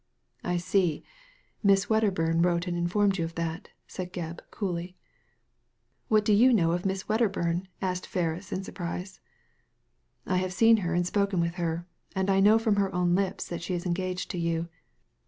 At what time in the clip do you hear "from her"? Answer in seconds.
12.57-12.91